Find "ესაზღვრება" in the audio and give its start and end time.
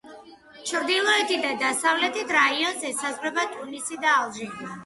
2.93-3.47